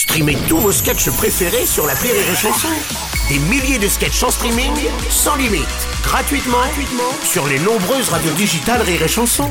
[0.00, 2.68] Streamez tous vos sketchs préférés sur la Rire et Chanson.
[3.28, 4.72] Des milliers de sketchs en streaming,
[5.10, 5.66] sans limite,
[6.02, 6.56] gratuitement,
[7.22, 9.50] sur les nombreuses radios digitales Rire et Chanson.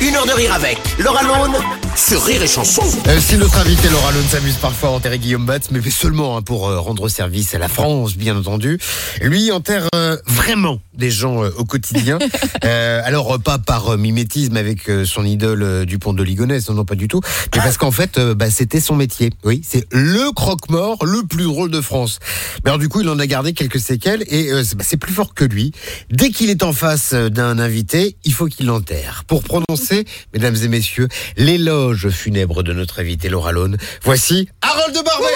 [0.00, 1.54] Une heure de rire avec Laura Lone
[1.96, 2.82] sur Rire et Chanson.
[3.08, 6.42] Euh, si notre invité Laura Lone s'amuse parfois à enterrer Guillaume Batz, mais seulement hein,
[6.42, 8.78] pour euh, rendre service à la France, bien entendu.
[9.20, 12.18] Lui enterre euh, vraiment des gens euh, au quotidien.
[12.64, 16.74] Euh, alors pas par euh, mimétisme avec euh, son idole du pont de Ligonnès, non,
[16.74, 17.20] non pas du tout,
[17.54, 19.30] mais parce qu'en fait euh, bah, c'était son métier.
[19.44, 22.18] Oui, c'est le croque-mort le plus drôle de France.
[22.62, 24.98] Mais alors du coup il en a gardé quelques séquelles et euh, c'est bah, c'est
[24.98, 25.72] plus fort que lui.
[26.10, 29.24] Dès qu'il est en face d'un invité, il faut qu'il l'enterre.
[29.26, 35.02] Pour prononcer, mesdames et messieurs, l'éloge funèbre de notre invité Laura Lone, voici Harold de
[35.02, 35.26] Barbet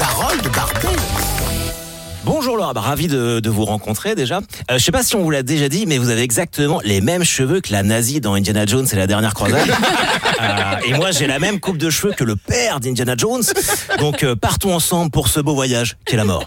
[0.00, 0.96] Harold Barbet.
[2.24, 4.38] Bonjour Laura, bah, ravi de, de vous rencontrer déjà.
[4.70, 7.00] Euh, je sais pas si on vous l'a déjà dit, mais vous avez exactement les
[7.00, 9.68] mêmes cheveux que la nazie dans Indiana Jones et la dernière croisade.
[10.40, 13.42] Euh, et moi j'ai la même coupe de cheveux que le père d'Indiana Jones.
[13.98, 16.46] Donc euh, partons ensemble pour ce beau voyage qu'est la mort.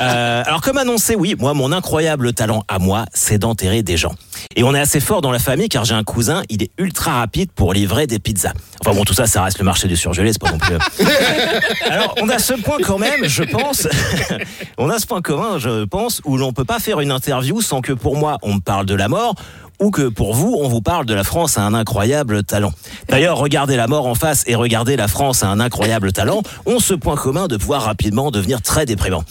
[0.00, 4.14] Euh, alors comme annoncé, oui, moi mon incroyable talent à moi, c'est d'enterrer des gens.
[4.56, 7.12] Et on est assez fort dans la famille car j'ai un cousin, il est ultra
[7.12, 8.52] rapide pour livrer des pizzas.
[8.80, 10.76] Enfin bon, tout ça, ça reste le marché du surgelé, c'est pas non plus.
[11.90, 13.88] Alors, on a ce point quand même, je pense.
[14.78, 17.80] on a ce point commun, je pense, où l'on peut pas faire une interview sans
[17.80, 19.34] que pour moi, on me parle de la mort
[19.82, 22.72] ou que pour vous, on vous parle de la France a un incroyable talent.
[23.08, 26.78] D'ailleurs, regardez la mort en face et regardez la France a un incroyable talent ont
[26.78, 29.24] ce point commun de pouvoir rapidement devenir très déprimant.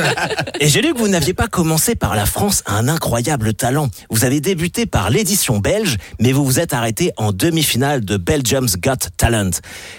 [0.60, 3.88] Et j'ai lu que vous n'aviez pas commencé par la France a un incroyable talent.
[4.08, 8.76] Vous avez débuté par l'édition belge, mais vous vous êtes arrêté en demi-finale de Belgium's
[8.76, 9.50] Got Talent.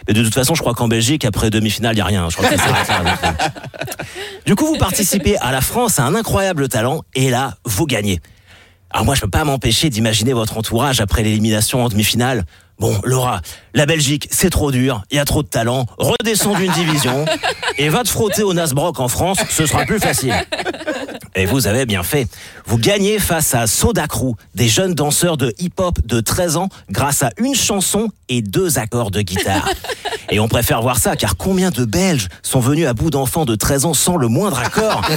[0.08, 2.30] Mais de toute façon, je crois qu'en Belgique, après demi-finale, il n'y a rien.
[2.30, 3.48] Je crois que ça s'arrête là, donc, euh.
[4.46, 8.22] Du coup, vous participez à la France a un incroyable talent et là, vous gagnez.
[8.92, 12.46] Alors moi, je peux pas m'empêcher d'imaginer votre entourage après l'élimination en demi-finale.
[12.80, 13.42] Bon, Laura,
[13.74, 17.26] la Belgique, c'est trop dur, il y a trop de talent, redescends d'une division
[17.78, 20.34] et va te frotter au Nasbrock en France, ce sera plus facile.
[21.36, 22.28] Et vous avez bien fait.
[22.66, 27.24] Vous gagnez face à Soda Crew, des jeunes danseurs de hip-hop de 13 ans, grâce
[27.24, 29.68] à une chanson et deux accords de guitare.
[30.32, 33.56] Et on préfère voir ça, car combien de Belges sont venus à bout d'enfants de
[33.56, 35.02] 13 ans sans le moindre accord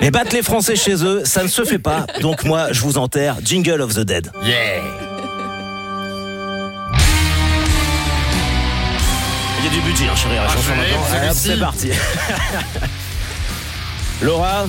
[0.00, 2.06] Mais battre les Français chez eux, ça ne se fait pas.
[2.20, 4.30] Donc moi, je vous enterre Jingle of the Dead.
[4.44, 4.82] Yeah
[9.58, 10.38] Il y a du budget, hein, chérie.
[10.38, 11.90] Hop, C'est parti.
[14.22, 14.66] Laura,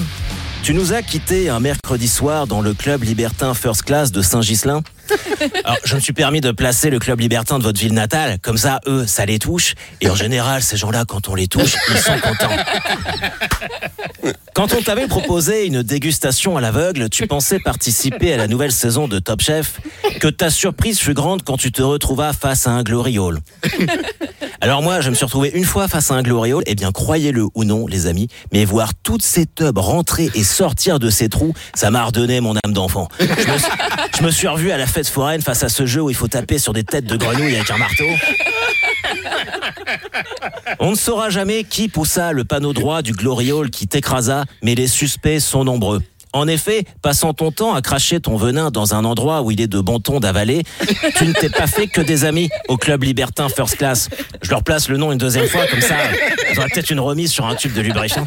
[0.62, 4.84] tu nous as quitté un mercredi soir dans le club libertin First Class de Saint-Ghislain.
[5.64, 8.58] Alors, je me suis permis de placer le club libertin de votre ville natale, comme
[8.58, 9.76] ça, eux, ça les touche.
[10.02, 12.56] Et en général, ces gens-là, quand on les touche, ils sont contents.
[14.54, 19.08] Quand on t'avait proposé une dégustation à l'aveugle, tu pensais participer à la nouvelle saison
[19.08, 19.80] de Top Chef,
[20.20, 23.40] que ta surprise fut grande quand tu te retrouvas face à un glory hall.
[24.62, 26.92] Alors moi, je me suis retrouvé une fois face à un glory hall, et bien
[26.92, 31.30] croyez-le ou non, les amis, mais voir toutes ces tubs rentrer et sortir de ces
[31.30, 33.08] trous, ça m'a redonné mon âme d'enfant.
[33.20, 36.28] Je me, suis- revu à la fête foraine face à ce jeu où il faut
[36.28, 38.06] taper sur des têtes de grenouilles avec un marteau.
[40.80, 44.76] On ne saura jamais qui poussa le panneau droit du glory hall qui t'écrasa, mais
[44.76, 46.02] les suspects sont nombreux.
[46.34, 49.68] En effet, passant ton temps à cracher ton venin dans un endroit où il est
[49.68, 50.64] de bon ton d'avaler,
[51.16, 54.10] tu ne t'es pas fait que des amis au club libertin First Class.
[54.42, 55.96] Je leur place le nom une deuxième fois, comme ça,
[56.52, 58.26] ils auraient peut-être une remise sur un tube de lubrifiant.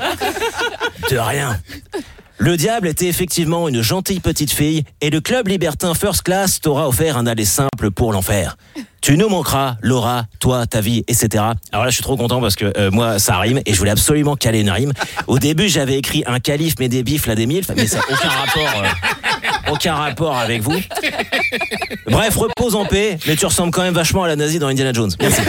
[1.11, 1.59] De rien.
[2.43, 6.89] Le diable était effectivement une gentille petite fille et le club libertin First Class t'aura
[6.89, 8.57] offert un aller simple pour l'enfer.
[9.03, 11.45] Tu nous manqueras, Laura, toi, ta vie, etc.
[11.71, 13.91] Alors là, je suis trop content parce que euh, moi, ça rime et je voulais
[13.91, 14.95] absolument caler une rime.
[15.27, 18.05] Au début, j'avais écrit un calife, mais des bifs, là, des milfs, mais ça n'a
[18.11, 20.81] aucun rapport, euh, aucun rapport avec vous.
[22.07, 24.95] Bref, repose en paix, mais tu ressembles quand même vachement à la nazie dans Indiana
[24.95, 25.11] Jones.
[25.21, 25.43] Merci.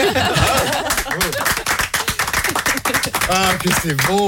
[3.30, 4.28] Ah, que c'est bon